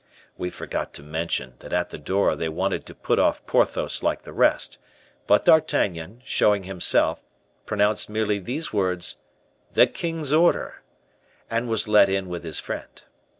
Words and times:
(We 0.35 0.49
forgot 0.49 0.95
to 0.95 1.03
mention 1.03 1.57
that 1.59 1.71
at 1.73 1.91
the 1.91 1.99
door 1.99 2.35
they 2.35 2.49
wanted 2.49 2.87
to 2.87 2.95
put 2.95 3.19
off 3.19 3.45
Porthos 3.45 4.01
like 4.01 4.23
the 4.23 4.33
rest, 4.33 4.79
but 5.27 5.45
D'Artagnan, 5.45 6.23
showing 6.25 6.63
himself, 6.63 7.23
pronounced 7.67 8.09
merely 8.09 8.39
these 8.39 8.73
words, 8.73 9.19
"The 9.75 9.85
king's 9.85 10.33
order," 10.33 10.81
and 11.51 11.67
was 11.69 11.87
let 11.87 12.09
in 12.09 12.29
with 12.29 12.43
his 12.43 12.59
friend.) 12.59 13.03